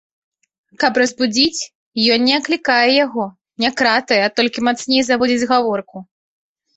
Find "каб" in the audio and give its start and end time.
0.83-0.93